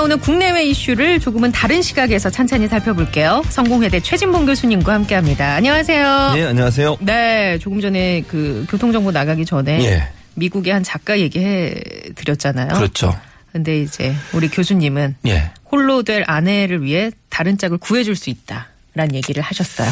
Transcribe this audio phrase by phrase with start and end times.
[0.00, 3.42] 나오는 국내외 이슈를 조금은 다른 시각에서 찬찬히 살펴볼게요.
[3.50, 5.56] 성공회대 최진봉 교수님과 함께합니다.
[5.56, 6.32] 안녕하세요.
[6.36, 6.96] 예, 안녕하세요.
[7.00, 10.08] 네, 조금 전에 그 교통정보 나가기 전에 예.
[10.36, 11.74] 미국의 한 작가 얘기해
[12.14, 12.68] 드렸잖아요.
[12.68, 13.14] 그렇죠.
[13.52, 15.50] 근데 이제 우리 교수님은 예.
[15.70, 19.90] 홀로 될 아내를 위해 다른 짝을 구해줄 수 있다라는 얘기를 하셨어요.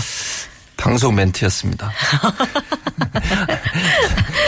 [0.78, 1.92] 방송 멘트였습니다.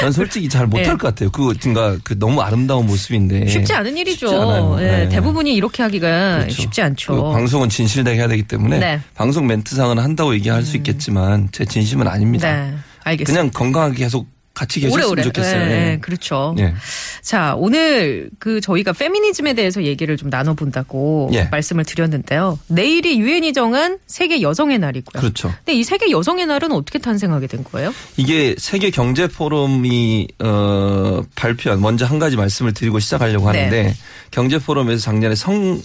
[0.00, 0.90] 난 솔직히 잘 못할 예.
[0.90, 1.30] 것 같아요.
[1.30, 4.28] 그거 뭔가 그 너무 아름다운 모습인데 쉽지 않은 일이죠.
[4.28, 4.84] 쉽지.
[4.84, 5.08] 예, 예.
[5.08, 6.62] 대부분이 이렇게 하기가 그렇죠.
[6.62, 7.14] 쉽지 않죠.
[7.14, 9.00] 그 방송은 진실되게 해야 되기 때문에 네.
[9.14, 12.50] 방송 멘트상은 한다고 얘기할 수 있겠지만 제 진심은 아닙니다.
[12.52, 13.40] 네, 알겠습니다.
[13.40, 15.22] 그냥 건강하게 계속 같이 계셨으면 오래오래.
[15.22, 15.60] 좋겠어요.
[15.60, 15.92] 예, 예.
[15.92, 16.54] 예, 그렇죠.
[16.58, 16.74] 예.
[17.22, 21.44] 자, 오늘 그 저희가 페미니즘에 대해서 얘기를 좀 나눠본다고 예.
[21.44, 22.58] 말씀을 드렸는데요.
[22.66, 25.20] 내일이 유엔이 정한 세계 여성의 날이고요.
[25.20, 25.52] 그렇죠.
[25.64, 27.94] 근데 이 세계 여성의 날은 어떻게 탄생하게 된 거예요?
[28.16, 33.94] 이게 세계 경제 포럼이 어 발표한 먼저 한 가지 말씀을 드리고 시작하려고 하는데 네.
[34.30, 35.80] 경제 포럼에서 작년에 성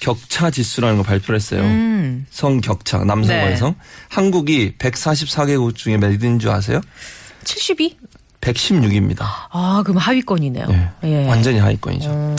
[0.00, 1.62] 격차 지수라는 걸 발표를 했어요.
[1.62, 2.26] 음.
[2.30, 3.52] 성 격차 남성과 네.
[3.52, 3.74] 여성
[4.08, 6.80] 한국이 144개국 중에 몇 위인 줄 아세요?
[7.44, 7.96] 72?
[8.52, 9.24] 116입니다.
[9.50, 10.66] 아, 그럼 하위권이네요.
[10.70, 10.90] 예.
[11.04, 11.26] 예.
[11.26, 12.10] 완전히 하위권이죠.
[12.10, 12.36] 음.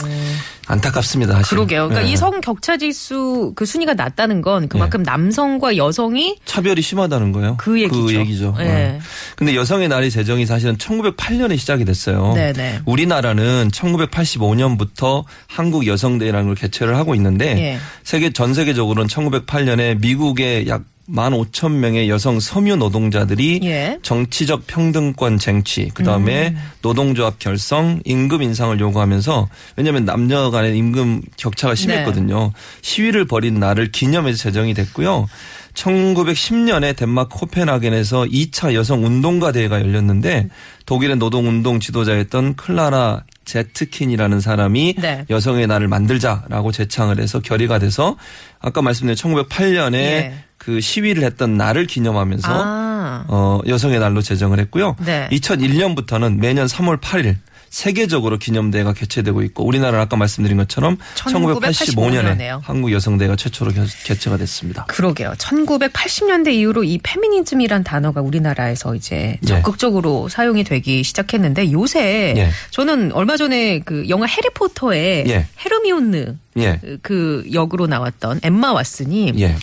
[0.67, 1.33] 안타깝습니다.
[1.33, 1.49] 사실.
[1.49, 1.87] 그러게요.
[1.87, 2.13] 그러니까 예.
[2.13, 7.55] 이성 격차 지수 그 순위가 낮다는 건 그만큼 남성과 여성이 차별이 심하다는 거예요.
[7.57, 8.19] 그 얘기죠.
[8.19, 8.55] 얘기죠.
[8.59, 8.63] 예.
[8.63, 8.99] 예.
[9.37, 12.33] 근데 여성의 날이 제정이 사실은 1908년에 시작이 됐어요.
[12.33, 12.81] 네네.
[12.85, 17.77] 우리나라는 1985년부터 한국 여성대회라는 걸 개최를 하고 있는데 예.
[18.03, 23.97] 세계 전 세계적으로는 1908년에 미국의 약 15,000명의 여성 섬유 노동자들이 예.
[24.01, 26.57] 정치적 평등권 쟁취, 그 다음에 음.
[26.81, 31.81] 노동조합 결성, 임금 인상을 요구하면서 왜냐하면 남녀 간의 임금 격차가 네.
[31.81, 32.51] 심했거든요.
[32.81, 35.27] 시위를 벌인 날을 기념해서 제정이 됐고요.
[35.73, 40.49] 1910년에 덴마크 코펜하겐에서 2차 여성 운동가 대회가 열렸는데
[40.85, 45.25] 독일의 노동 운동 지도자였던 클라라 제트킨이라는 사람이 네.
[45.29, 48.17] 여성의 날을 만들자라고 제창을 해서 결의가 돼서
[48.59, 50.33] 아까 말씀드린 1908년에 예.
[50.57, 53.25] 그 시위를 했던 날을 기념하면서 아.
[53.27, 54.95] 어, 여성의 날로 제정을 했고요.
[55.03, 55.27] 네.
[55.31, 57.35] 2001년부터는 매년 3월 8일
[57.69, 61.59] 세계적으로 기념대회가 개최되고 있고 우리나라는 아까 말씀드린 것처럼 1985
[62.07, 62.61] 1985년에 년에요.
[62.63, 64.85] 한국 여성대회가 최초로 개- 개최가 됐습니다.
[64.85, 65.33] 그러게요.
[65.37, 69.47] 1980년대 이후로 이 페미니즘이란 단어가 우리나라에서 이제 예.
[69.47, 72.49] 적극적으로 사용이 되기 시작했는데 요새 예.
[72.71, 75.47] 저는 얼마 전에 그 영화 해리포터의 예.
[75.63, 76.79] 헤르미온느 예.
[77.01, 79.55] 그 역으로 나왔던 엠마 왓슨이 예.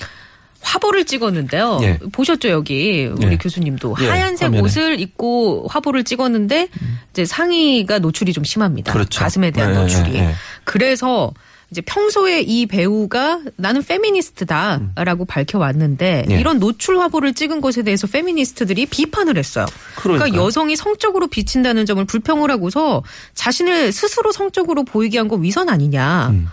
[0.65, 1.79] 화보를 찍었는데요.
[1.83, 1.99] 예.
[2.11, 3.37] 보셨죠 여기 우리 예.
[3.37, 4.61] 교수님도 예, 하얀색 화면에.
[4.61, 4.65] 음.
[4.65, 6.69] 옷을 입고 화보를 찍었는데
[7.13, 8.93] 이제 상의가 노출이 좀 심합니다.
[8.93, 9.21] 그렇죠.
[9.21, 10.15] 가슴에 대한 예, 노출이.
[10.15, 10.35] 예, 예.
[10.65, 11.33] 그래서
[11.71, 16.33] 이제 평소에 이 배우가 나는 페미니스트다라고 밝혀왔는데 음.
[16.33, 16.41] 예.
[16.41, 19.67] 이런 노출 화보를 찍은 것에 대해서 페미니스트들이 비판을 했어요.
[19.97, 20.47] 그러니까 그러니까요.
[20.47, 23.03] 여성이 성적으로 비친다는 점을 불평을 하고서
[23.35, 26.29] 자신을 스스로 성적으로 보이게 한 거 위선 아니냐.
[26.31, 26.49] 음.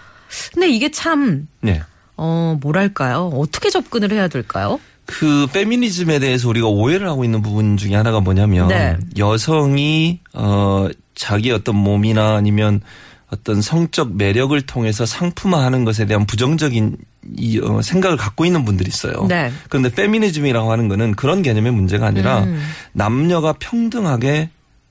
[0.53, 1.83] 근데 이게 참 예.
[2.17, 3.31] 어, 뭐랄까요?
[3.33, 4.79] 어떻게 접근을 해야 될까요?
[5.05, 8.95] 그 페미니즘에 대해서 우리가 오해를 하고 있는 부분 중에 하나가 뭐냐면 네.
[9.17, 12.81] 여성이 어 자기 어떤 몸이나 아니면
[13.29, 16.97] 어떤 성적 매력을 통해서 상품화하는 것에 대한 부정적인
[17.37, 19.25] 이 어, 생각을 갖고 있는 분들이 있어요.
[19.27, 19.51] 네.
[19.69, 22.61] 그런데 페미니즘이라고 하는 거는 그런 개념의 문제가 아니라 음.
[22.93, 24.49] 남녀가 평등하게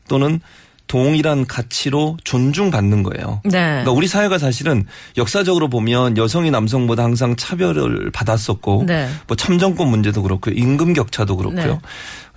[0.09, 0.41] 또는
[0.91, 3.41] 동일한 가치로 존중받는 거예요.
[3.45, 3.51] 네.
[3.51, 4.87] 그러니까 우리 사회가 사실은
[5.17, 9.09] 역사적으로 보면 여성이 남성보다 항상 차별을 받았었고 네.
[9.29, 10.53] 뭐 참정권 문제도 그렇고요.
[10.57, 11.81] 임금 격차도 그렇고요.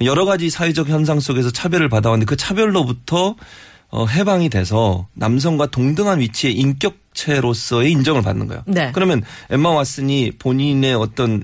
[0.01, 3.33] 여러 가지 사회적 현상 속에서 차별을 받아왔는데 그 차별로부터
[3.89, 8.61] 어, 해방이 돼서 남성과 동등한 위치의 인격체로서의 인정을 받는 거예요.
[8.67, 8.91] 네.
[8.93, 11.43] 그러면 엠마 왓슨이 본인의 어떤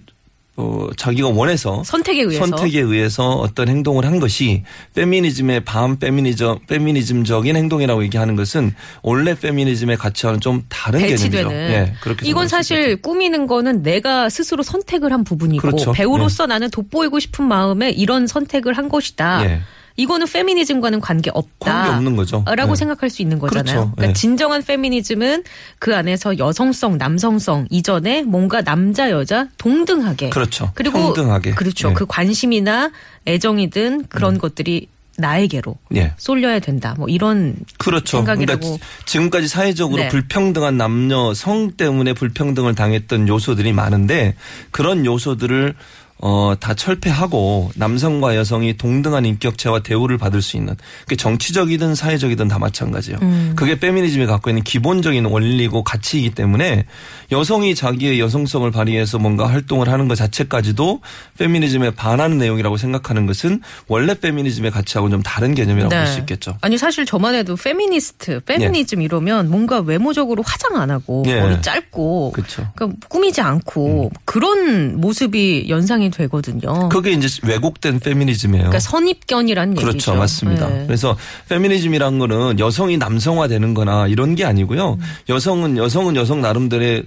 [0.60, 2.46] 어, 자기가 원해서 선택에 의해서.
[2.46, 4.64] 선택에 의해서 어떤 행동을 한 것이
[4.94, 11.24] 페미니즘의 반 페미니즘 페미니즘적인 행동이라고 얘기하는 것은 원래 페미니즘의 가치와는 좀 다른 개념이죠.
[11.24, 11.52] 배치되는.
[11.52, 15.94] 예, 그렇게 이건 사실 꾸미는 거는 내가 스스로 선택을 한 부분이고 그렇죠.
[15.94, 19.46] 배우로서 나는 돋보이고 싶은 마음에 이런 선택을 한 것이다.
[19.46, 19.62] 예.
[20.00, 21.74] 이거는 페미니즘과는 관계 없다.
[21.74, 22.46] 관계 없는 거죠.
[22.48, 22.75] 라고 예.
[22.78, 23.63] 생각할 수 있는 거잖아요.
[23.63, 23.92] 그렇죠.
[23.96, 24.13] 그러니까 예.
[24.13, 25.44] 진정한 페미니즘은
[25.78, 30.72] 그 안에서 여성성, 남성성 이전에 뭔가 남자 여자 동등하게 그렇죠.
[30.74, 31.51] 그리고 평등하게.
[31.51, 31.90] 그렇죠.
[31.90, 31.94] 예.
[31.94, 32.92] 그 관심이나
[33.28, 34.88] 애정이든 그런 것들이
[35.18, 36.13] 나에게로 예.
[36.18, 36.96] 쏠려야 된다.
[36.98, 38.18] 뭐 이런 그렇죠.
[38.18, 38.86] 생각이 그러니까.
[39.06, 40.07] 지금까지 사회적으로 네.
[40.07, 44.36] 불평등한 남녀 성 때문에 불평등을 당했던 요소들이 많은데
[44.72, 45.75] 그런 요소들을
[46.21, 52.60] 어, 다 철폐하고 남성과 여성이 동등한 인격체와 대우를 받을 수 있는 그게 정치적이든 사회적이든 다
[52.60, 53.19] 마찬가지예요.
[53.21, 53.54] 음.
[53.56, 56.86] 그게 페미니즘이 갖고 있는 기본적인 원리고 가치이기 때문에
[57.31, 61.00] 여성이 자기의 여성성을 발휘해서 뭔가 활동을 하는 것 자체까지도
[61.38, 66.57] 페미니즘에 반하는 내용이라고 생각하는 것은 원래 페미니즘의 가치하고는 좀 다른 개념이라고 볼 수 있겠죠.
[66.60, 71.39] 아니 사실 저만 해도 페미니스트, 페미니즘 이러면 뭔가 외모적으로 화장 안 하고 예.
[71.39, 72.33] 머리 짧고.
[72.38, 72.44] 음.
[72.75, 76.90] 그러니까 꾸미지 않고 그런 모습이 연상이 되거든요.
[76.90, 78.64] 그게 이제 왜곡된 페미니즘이에요.
[78.64, 79.88] 그러니까 선입견이라는 얘기죠.
[79.88, 80.16] 그렇죠.
[80.16, 80.68] 맞습니다.
[80.70, 80.84] 네.
[80.88, 81.18] 그래서
[81.50, 84.94] 페미니즘이란 거는 여성이 남성화되는 거나 이런 게 아니고요.
[84.94, 85.00] 음.
[85.30, 87.04] 여성은 여성은 여성 나름대로의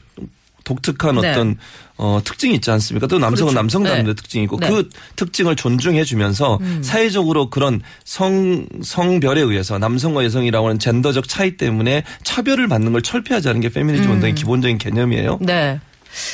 [0.65, 1.31] 독특한 네.
[1.31, 1.57] 어떤
[1.97, 3.07] 어 특징이 있지 않습니까?
[3.07, 3.55] 또 남성은 그렇죠.
[3.55, 4.23] 남성 나름대로 네.
[4.23, 4.69] 특징이 있고 네.
[4.69, 12.05] 그 특징을 존중해 주면서 사회적으로 그런 성 성별에 의해서 남성과 여성이라고 하는 젠더적 차이 때문에
[12.23, 14.11] 차별을 받는 걸 철폐하자는 게 페미니즘 음.
[14.13, 15.39] 운동의 기본적인 개념이에요.
[15.43, 15.81] 네.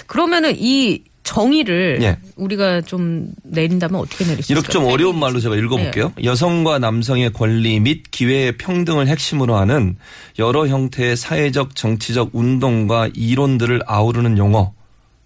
[0.06, 2.16] 그러면은 이 정의를 예.
[2.36, 4.60] 우리가 좀 내린다면 어떻게 내릴 수 있을까요?
[4.60, 6.12] 이렇게 좀 어려운 말로 제가 읽어볼게요.
[6.16, 6.25] 네.
[6.25, 9.96] 여성과 남성의 권리 및 기회의 평등을 핵심으로 하는
[10.38, 14.72] 여러 형태의 사회적, 정치적 운동과 이론들을 아우르는 용어.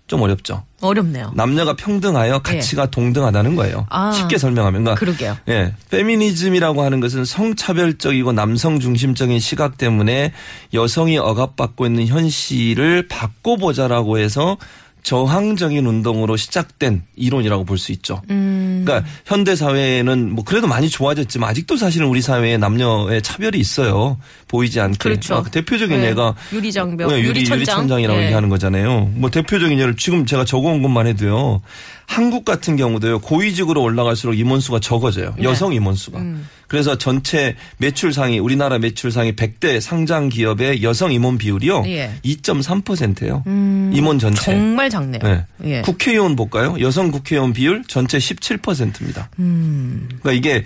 [0.08, 0.64] 좀 어렵죠.
[0.82, 1.32] 어렵네요.
[1.36, 3.78] 남녀가 평등하여 가치가 동등하다는 거예요.
[3.78, 3.86] 예.
[3.88, 4.12] 아.
[4.12, 4.82] 쉽게 설명하면.
[4.84, 5.36] 그러니까 그러게요.
[5.48, 5.72] 예.
[5.90, 10.32] 페미니즘이라고 하는 것은 성차별적이고 남성 중심적인 시각 때문에
[10.74, 14.58] 여성이 억압받고 있는 현실을 바꿔보자라고 해서
[15.02, 18.22] 저항적인 운동으로 시작된 이론이라고 볼 수 있죠.
[18.30, 18.82] 음.
[18.84, 24.18] 그러니까 현대 사회는 뭐 그래도 많이 좋아졌지만 아직도 사실은 우리 사회에 남녀의 차별이 있어요.
[24.48, 24.96] 보이지 않게.
[24.98, 25.34] 그렇죠.
[25.36, 26.08] 아, 대표적인 네.
[26.10, 27.56] 예가 유리장벽, 네, 유리, 유리천장.
[27.58, 28.24] 유리천장 이라고 네.
[28.26, 29.10] 얘기하는 거잖아요.
[29.14, 31.62] 뭐 대표적인 예를 지금 제가 적어온 것만 해도요.
[32.06, 33.20] 한국 같은 경우도요.
[33.20, 35.34] 고위직으로 올라갈수록 임원수가 적어져요.
[35.38, 35.44] 네.
[35.44, 36.18] 여성 임원수가.
[36.18, 36.48] 음.
[36.72, 41.84] 그래서 전체 매출 상위 우리나라 매출 상위 100대 상장 기업의 여성 임원 비율이요.
[41.88, 42.12] 예.
[42.24, 43.44] 2.3%예요.
[43.92, 44.40] 임원 전체.
[44.40, 45.20] 정말 작네요.
[45.22, 45.44] 네.
[45.64, 45.82] 예.
[45.82, 46.74] 국회의원 볼까요?
[46.80, 49.28] 여성 국회의원 비율 전체 17%입니다.
[49.38, 50.08] 음.
[50.22, 50.64] 그러니까 이게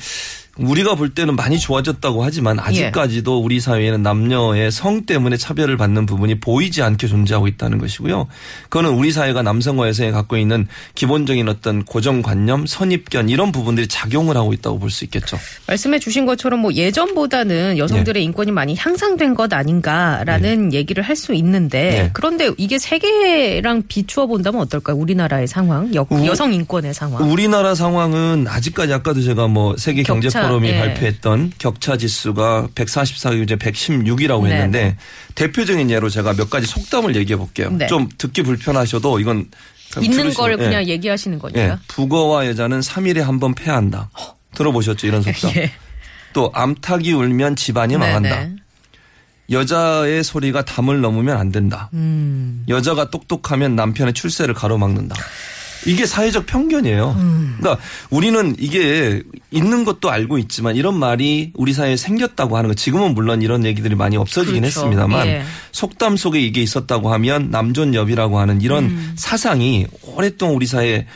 [0.59, 6.41] 우리가 볼 때는 많이 좋아졌다고 하지만 아직까지도 우리 사회에는 남녀의 성 때문에 차별을 받는 부분이
[6.41, 8.27] 보이지 않게 존재하고 있다는 것이고요.
[8.71, 14.53] 그거는 우리 사회가 남성과 여성이 갖고 있는 기본적인 어떤 고정관념, 선입견 이런 부분들이 작용을 하고
[14.53, 15.37] 있다고 볼 수 있겠죠.
[15.67, 21.79] 말씀해 주신 것처럼 뭐 예전보다는 여성들의 인권이 많이 향상된 것 아닌가라는 얘기를 할 수 있는데
[21.91, 22.11] 네.
[22.13, 24.97] 그런데 이게 세계랑 비추어 본다면 어떨까요?
[24.97, 27.29] 우리나라의 상황, 여, 우- 여성 인권의 상황.
[27.31, 30.79] 우리나라 상황은 아직까지 아까도 제가 뭐 세계 경제 포럼이 예.
[30.79, 34.97] 발표했던 격차 지수가 144가 이제 116이라고 네, 했는데 네.
[35.35, 37.71] 대표적인 예로 제가 몇 가지 속담을 얘기해 볼게요.
[37.71, 37.87] 네.
[37.87, 39.49] 좀 듣기 불편하셔도 이건
[40.03, 40.57] 있는 들으시면- 걸 예.
[40.57, 41.41] 그냥 얘기하시는 예.
[41.41, 41.81] 거니까.
[41.89, 44.11] 북어와 여자는 3일에 한 번 패한다.
[44.55, 45.07] 들어보셨죠?
[45.07, 45.53] 이런 속담.
[45.57, 45.73] 예.
[46.33, 48.29] 또 암탉이 울면 집안이 망한다.
[48.41, 48.57] 네네.
[49.51, 51.89] 여자의 소리가 담을 넘으면 안 된다.
[51.95, 52.65] 음.
[52.69, 55.15] 여자가 똑똑하면 남편의 출세를 가로막는다.
[55.87, 57.17] 이게 사회적 편견이에요.
[57.19, 57.57] 음.
[57.59, 63.15] 그러니까 우리는 이게 있는 것도 알고 있지만 이런 말이 우리 사회에 생겼다고 하는 거 지금은
[63.15, 64.81] 물론 이런 얘기들이 많이 없어지긴 그렇죠.
[64.81, 65.43] 했습니다만 예.
[65.73, 69.13] 속담 속에 이게 있었다고 하면 남존여비라고 하는 이런 음.
[69.17, 71.07] 사상이 오랫동안 우리 사회에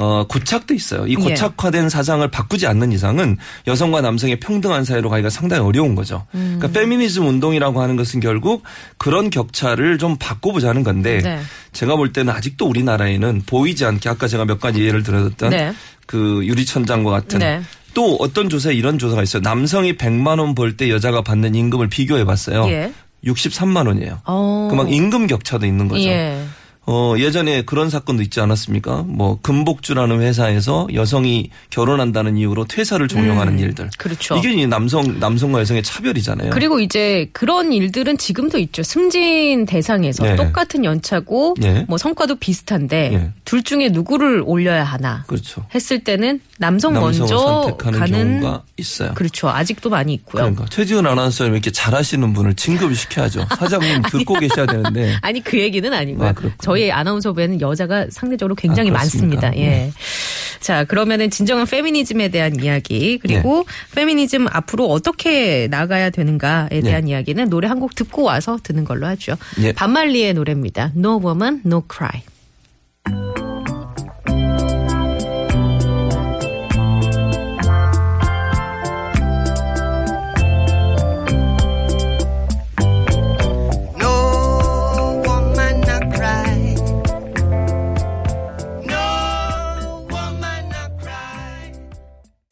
[0.00, 1.08] 어, 고착돼 있어요.
[1.08, 1.14] 이 예.
[1.16, 3.36] 고착화된 사상을 바꾸지 않는 이상은
[3.66, 6.24] 여성과 남성의 평등한 사회로 가기가 상당히 어려운 거죠.
[6.36, 6.54] 음.
[6.60, 8.62] 그러니까 페미니즘 운동이라고 하는 것은 결국
[8.96, 11.40] 그런 격차를 좀 바꿔보자는 건데 네.
[11.72, 15.72] 제가 볼 때는 아직도 우리나라에는 보이지 않게 아까 제가 몇 가지 예를 들었던 네.
[16.06, 17.60] 그 유리천장과 같은 네.
[17.92, 19.42] 또 어떤 조사에 이런 조사가 있어요.
[19.42, 22.68] 남성이 100만 원 벌 때 여자가 받는 임금을 비교해 봤어요.
[22.68, 22.92] 예.
[23.24, 24.20] 63만 원이에요.
[24.26, 24.68] 어.
[24.70, 26.04] 그막 임금 격차도 있는 거죠.
[26.08, 26.40] 예.
[26.90, 29.04] 어, 예전에 그런 사건도 있지 않았습니까?
[29.06, 33.90] 뭐, 금복주라는 회사에서 여성이 결혼한다는 이유로 퇴사를 종용하는 일들.
[33.98, 34.36] 그렇죠.
[34.38, 36.48] 이게 남성, 남성과 여성의 차별이잖아요.
[36.48, 38.82] 그리고 이제 그런 일들은 지금도 있죠.
[38.82, 40.36] 승진 대상에서 네.
[40.36, 41.84] 똑같은 연차고 네.
[41.88, 43.32] 뭐 성과도 비슷한데 네.
[43.44, 45.66] 둘 중에 누구를 올려야 하나 그렇죠.
[45.74, 49.12] 했을 때는 남성 먼저 선택하는 가는 경우가 있어요.
[49.14, 49.48] 그렇죠.
[49.48, 50.42] 아직도 많이 있고요.
[50.42, 53.46] 그러니까 최지은 아나운서님 이렇게 잘하시는 분을 진급을 시켜야죠.
[53.58, 55.16] 사장님 듣고 계셔야 되는데.
[55.20, 56.28] 아니 그 얘기는 아니고요.
[56.28, 56.56] 아, 그렇군요.
[56.78, 58.94] 저희 아나운서부에는 여자가 상대적으로 굉장히 아?
[58.94, 59.56] 많습니다.
[59.56, 59.90] 예.
[60.60, 67.66] 자 그러면은 진정한 페미니즘에 대한 이야기 그리고 페미니즘 앞으로 어떻게 나가야 되는가에 대한 이야기는 노래
[67.68, 69.36] 한 곡 듣고 와서 듣는 걸로 하죠.
[69.60, 69.72] 예.
[69.72, 70.92] 반말리의 노래입니다.
[70.96, 72.22] No Woman, No Cry.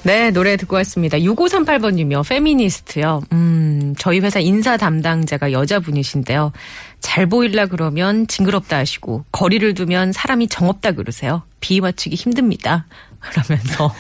[0.07, 1.19] 네, 노래 듣고 왔습니다.
[1.19, 2.29] 6538번님이요.
[2.29, 3.23] 페미니스트요.
[3.33, 6.53] 음, 저희 회사 인사 담당자가 여자분이신데요.
[7.01, 11.43] 잘 보일라 그러면 징그럽다 하시고, 거리를 두면 사람이 정없다 그러세요.
[11.59, 12.87] 비위 맞추기 힘듭니다.
[13.19, 13.93] 그러면서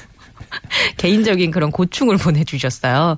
[0.96, 3.16] 개인적인 그런 고충을 보내주셨어요.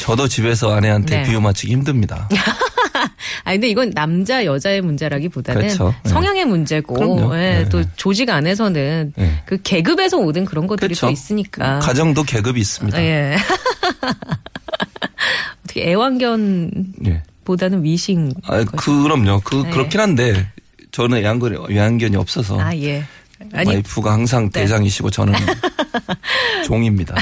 [0.00, 1.22] 저도 집에서 아내한테 네.
[1.22, 2.28] 비유 맞추기 힘듭니다.
[3.44, 5.94] 아 근데 이건 남자 여자의 문제라기보다는 그렇죠.
[6.02, 6.10] 네.
[6.10, 7.34] 성향의 문제고 그럼요.
[7.36, 7.68] 예, 네.
[7.68, 9.42] 또 조직 안에서는 네.
[9.46, 11.06] 그 계급에서 오는 그런 것들이 그렇죠.
[11.06, 11.78] 또 있으니까.
[11.80, 13.02] 가정도 계급이 있습니다.
[13.02, 13.36] 예.
[15.64, 16.70] 어떻게 애완견
[17.44, 17.90] 보다는 예.
[17.90, 18.32] 위신.
[18.44, 19.40] 아, 그럼요.
[19.44, 19.70] 그 네.
[19.70, 20.48] 그렇긴 한데
[20.92, 23.04] 저는 애완견이, 애완견이 없어서 아 예.
[23.56, 24.60] 아니 와이프가 항상 네.
[24.60, 25.34] 대장이시고 저는
[26.66, 27.14] 종입니다.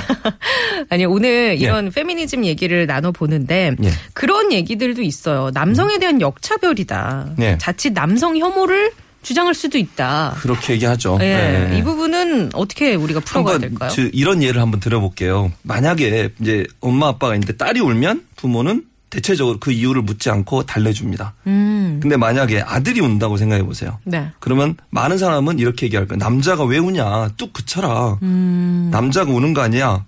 [0.90, 3.90] 아니 오늘 이런 페미니즘 얘기를 나눠 보는데 예.
[4.12, 5.50] 그런 얘기들도 있어요.
[5.52, 7.34] 남성에 대한 역차별이다.
[7.40, 7.58] 예.
[7.58, 10.34] 자칫 남성 혐오를 주장할 수도 있다.
[10.38, 11.18] 그렇게 얘기하죠.
[11.22, 11.68] 예.
[11.70, 11.78] 네.
[11.78, 13.90] 이 부분은 어떻게 우리가 풀어가야 될까요?
[13.90, 15.50] 저 이런 예를 한번 들어볼게요.
[15.62, 18.84] 만약에 이제 엄마 아빠가 있는데 딸이 울면 부모는
[19.14, 21.34] 대체적으로 그 이유를 묻지 않고 달래줍니다.
[21.46, 22.00] 음.
[22.02, 23.98] 근데 만약에 아들이 운다고 생각해 보세요.
[24.04, 24.30] 네.
[24.40, 26.18] 그러면 많은 사람은 이렇게 얘기할 거예요.
[26.18, 27.28] 남자가 왜 우냐?
[27.36, 28.18] 뚝 그쳐라.
[28.22, 28.88] 음.
[28.90, 30.04] 남자가 우는 거 아니야.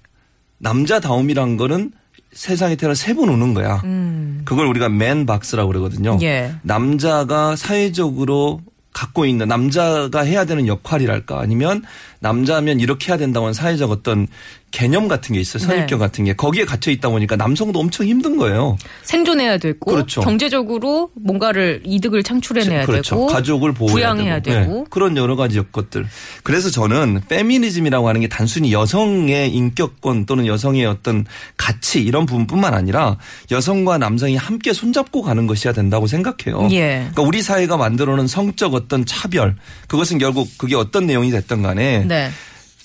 [0.59, 1.93] 남자다움이란 거는
[2.33, 3.81] 세상에 태어나 세 번 우는 거야.
[3.85, 4.43] 음.
[4.45, 6.19] 그걸 우리가 맨박스라고 그러거든요.
[6.23, 6.55] 예.
[6.63, 8.61] 남자가 사회적으로
[8.93, 11.83] 갖고 있는 남자가 해야 되는 역할이랄까 아니면
[12.19, 14.27] 남자면 이렇게 해야 된다고 하는 사회적 어떤
[14.77, 15.63] 개념 같은 게 있어요.
[15.63, 16.05] 선입견 네.
[16.05, 18.77] 같은 게 거기에 갇혀 있다 보니까 남성도 엄청 힘든 거예요.
[19.05, 20.21] 생존해야 되고 그렇죠.
[20.21, 23.15] 경제적으로 뭔가를 이득을 창출해내야 그렇죠.
[23.15, 24.75] 되고 가족을 보호해야 부양해야 되고, 되고.
[24.81, 24.85] 네.
[24.91, 26.07] 그런 여러 가지 것들.
[26.43, 31.25] 그래서 저는 페미니즘이라고 하는 게 단순히 여성의 인격권 또는 여성의 어떤
[31.57, 33.17] 가치 이런 부분뿐만 아니라
[33.51, 36.69] 여성과 남성이 함께 손잡고 가는 것이어야 된다고 생각해요.
[36.73, 36.99] 예.
[36.99, 39.57] 그러니까 우리 사회가 만들어놓은 성적 어떤 차별
[39.89, 42.31] 그것은 결국 그게 어떤 내용이 됐던 간에 네.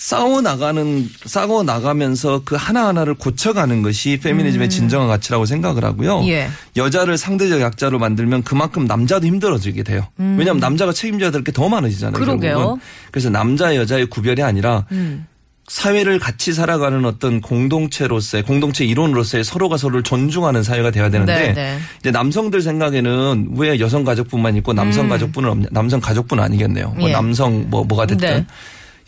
[0.01, 6.21] 싸워 나가는 싸워 나가면서 그 하나 하나를 고쳐가는 것이 페미니즘의 진정한 가치라고 생각을 하고요.
[6.21, 6.27] 음.
[6.27, 6.49] 예.
[6.75, 10.07] 여자를 상대적 약자로 만들면 그만큼 남자도 힘들어지게 돼요.
[10.17, 12.19] 왜냐하면 남자가 책임져야 될 게 더 많아지잖아요.
[12.19, 12.19] 음.
[12.19, 12.55] 그러게요.
[12.55, 12.79] 결국은.
[13.11, 15.27] 그래서 남자 여자의 구별이 아니라 음.
[15.67, 21.77] 사회를 같이 살아가는 어떤 공동체로서의 공동체 이론으로서의 서로가 서로를 존중하는 사회가 돼야 되는데 네, 네.
[21.99, 26.87] 이제 남성들 생각에는 왜 여성 가족뿐만 있고 남성 가족뿐은 없냐 남성 가족뿐 아니겠네요.
[26.97, 27.09] 뭐 음.
[27.09, 27.11] 예.
[27.11, 28.45] 남성 뭐 뭐가 됐든 네.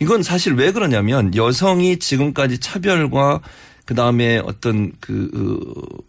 [0.04, 3.40] 이건 사실 왜 그러냐면 여성이 지금까지 차별과
[3.86, 5.30] 그 다음에 어떤 그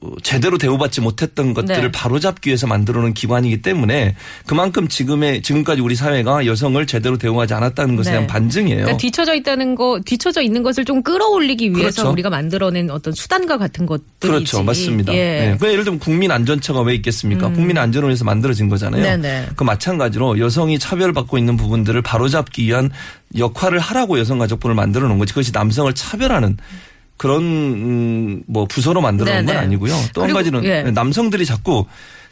[0.01, 1.91] 어, 제대로 대우받지 못했던 것들을 네.
[1.91, 4.15] 바로잡기 위해서 만들어놓은 기관이기 때문에
[4.47, 8.15] 그만큼 지금의 지금까지 우리 사회가 여성을 제대로 대우하지 않았다는 것에 네.
[8.15, 8.77] 대한 반증이에요.
[8.77, 12.13] 그러니까 뒤쳐져 있다는 거, 뒤쳐져 있는 것을 좀 끌어올리기 위해서 그렇죠.
[12.13, 14.19] 우리가 만들어낸 어떤 수단과 같은 것들이지.
[14.21, 14.63] 그렇죠.
[14.63, 15.13] 맞습니다.
[15.13, 15.17] 예.
[15.17, 15.57] 네.
[15.59, 17.51] 그 예를 들면 국민 안전처가 왜 있겠습니까?
[17.51, 19.03] 국민 안전을 위해서 만들어진 거잖아요.
[19.03, 19.49] 네네.
[19.57, 22.91] 그 마찬가지로 여성이 차별받고 있는 부분들을 바로잡기 위한
[23.37, 25.33] 역할을 하라고 여성가족부를 만들어 놓은 거지.
[25.33, 26.57] 그것이 남성을 차별하는
[27.17, 29.57] 그런 음, 뭐 부서로 만들어 놓은 건.
[29.57, 29.93] 아니고요.
[30.15, 30.83] 또 한 가지는 예.
[30.83, 31.87] 남성들이 자꾸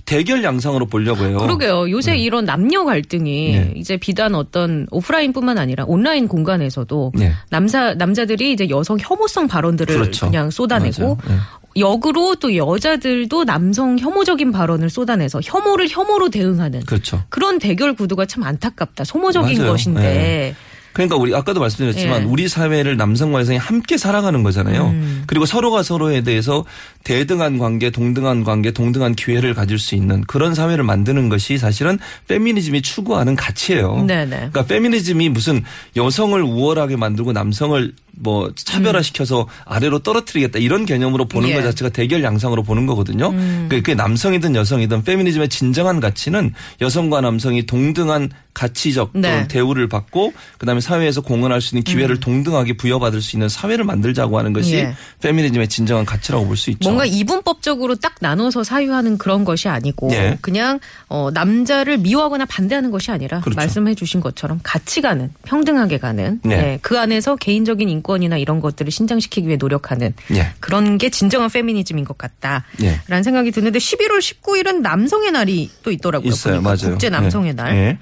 [0.04, 1.38] 대결 양상으로 보려고 해요.
[1.38, 1.88] 그러게요.
[1.90, 3.72] 요새 이런 남녀 갈등이 네.
[3.76, 7.32] 이제 비단 어떤 오프라인뿐만 아니라 온라인 공간에서도 네.
[7.50, 10.26] 남사 남자들이 이제 여성 혐오성 발언들을 그렇죠.
[10.26, 11.18] 그냥 쏟아내고.
[11.28, 11.34] 네.
[11.74, 17.22] 역으로 또 여자들도 남성 혐오적인 발언을 쏟아내서 혐오를 혐오로 대응하는 그렇죠.
[17.30, 19.04] 그런 대결 구도가 참 안타깝다.
[19.04, 19.70] 소모적인 맞아요.
[19.72, 20.54] 것인데.
[20.92, 21.06] 네.
[21.08, 22.26] 그러니까 우리 아까도 말씀드렸지만 예.
[22.26, 24.88] 우리 사회를 남성과 여성이 함께 살아가는 거잖아요.
[24.88, 25.24] 음.
[25.26, 26.64] 그리고 서로가 서로에 대해서
[27.04, 32.82] 대등한 관계, 동등한 관계, 동등한 기회를 가질 수 있는 그런 사회를 만드는 것이 사실은 페미니즘이
[32.82, 34.04] 추구하는 가치예요.
[34.06, 34.36] 네네.
[34.36, 35.64] 그러니까 페미니즘이 무슨
[35.96, 41.54] 여성을 우월하게 만들고 남성을 뭐 차별화시켜서 아래로 떨어뜨리겠다 이런 개념으로 보는 예.
[41.54, 41.56] 음.
[41.56, 43.32] 것 자체가 대결 양상으로 보는 거거든요.
[43.68, 49.48] 그게 남성이든 여성이든 페미니즘의 진정한 가치는 여성과 남성이 동등한 가치적 네.
[49.48, 54.52] 대우를 받고 그다음에 사회에서 공헌할 수 있는 기회를 동등하게 부여받을 수 있는 사회를 만들자고 하는
[54.52, 54.78] 것이 음.
[54.78, 54.94] 예.
[55.20, 56.88] 페미니즘의 진정한 가치라고 볼 수 있죠.
[56.88, 60.38] 뭔가 이분법적으로 딱 나눠서 사유하는 그런 것이 아니고 예.
[60.40, 60.78] 그냥
[61.08, 63.56] 어, 남자를 미워하거나 반대하는 것이 아니라 그렇죠.
[63.56, 66.54] 말씀해 주신 것처럼 같이 가는 평등하게 가는 네.
[66.54, 70.52] 예, 그 안에서 개인적인 인 권이나 이런 것들을 신장시키기 위해 노력하는 예.
[70.60, 73.22] 그런 게 진정한 페미니즘인 것 같다라는 예.
[73.22, 76.28] 생각이 드는데 11월 19일은 남성의 날이 또 있더라고요.
[76.28, 76.60] 있어요.
[76.60, 76.90] 맞아요.
[76.90, 77.52] 국제 남성의 예.
[77.52, 77.76] 날.
[77.76, 77.98] 예.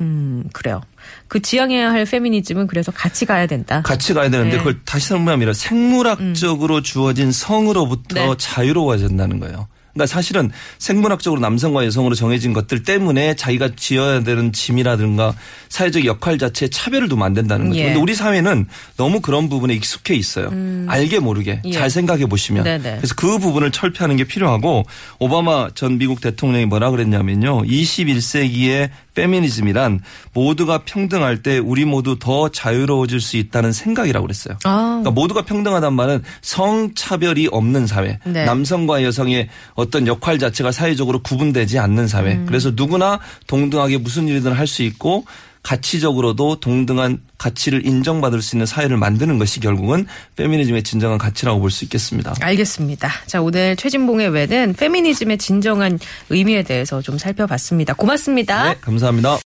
[0.00, 0.82] 음 그래요.
[1.28, 3.82] 그 지향해야 할 페미니즘은 그래서 같이 가야 된다.
[3.82, 4.58] 같이 가야 되는데 네.
[4.58, 8.34] 그걸 다시 설명하면 생물학적으로 주어진 성으로부터 네.
[8.36, 9.68] 자유로워진다는 거예요.
[9.96, 15.34] 그러니까 사실은 생물학적으로 남성과 여성으로 정해진 것들 때문에 자기가 지어야 되는 짐이라든가
[15.70, 17.80] 사회적 역할 자체에 차별을 두면 안 된다는 거죠.
[17.80, 17.84] 예.
[17.86, 18.66] 근데 우리 사회는
[18.98, 20.50] 너무 그런 부분에 익숙해 있어요.
[20.86, 21.72] 알게 모르게 예.
[21.72, 22.64] 잘 생각해 보시면.
[22.64, 22.96] 네네.
[22.98, 24.84] 그래서 그 부분을 철폐하는 게 필요하고
[25.18, 27.62] 오바마 전 미국 대통령이 뭐라 그랬냐면요.
[27.62, 30.00] 21세기의 페미니즘이란
[30.32, 34.56] 모두가 평등할 때 우리 모두 더 자유로워질 수 있다는 생각이라고 그랬어요.
[34.64, 35.00] 아.
[35.00, 38.44] 그러니까 모두가 평등하단 말은 성차별이 없는 사회, 네.
[38.44, 42.34] 남성과 여성의 어떤 역할 자체가 사회적으로 구분되지 않는 사회.
[42.34, 42.46] 음.
[42.46, 43.18] 그래서 누구나
[43.48, 45.24] 동등하게 무슨 일이든 할 수 있고
[45.66, 50.06] 가치적으로도 동등한 가치를 인정받을 수 있는 사회를 만드는 것이 결국은
[50.36, 52.34] 페미니즘의 진정한 가치라고 볼 수 있겠습니다.
[52.40, 53.10] 알겠습니다.
[53.26, 55.98] 자, 오늘 최진봉의 외는 페미니즘의 진정한
[56.30, 57.94] 의미에 대해서 좀 살펴봤습니다.
[57.94, 58.68] 고맙습니다.
[58.70, 59.38] 네, 감사합니다.